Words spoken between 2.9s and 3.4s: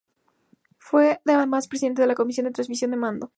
Mando.